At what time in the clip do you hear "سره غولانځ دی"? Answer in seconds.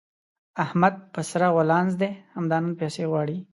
1.29-2.11